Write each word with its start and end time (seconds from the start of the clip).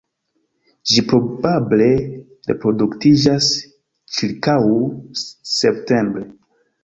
Ĝi 0.91 1.01
probable 1.09 1.89
reproduktiĝas 2.51 3.49
ĉirkaŭ 4.21 4.57
septembre. 5.25 6.27